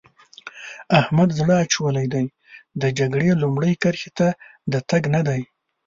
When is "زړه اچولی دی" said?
1.39-2.25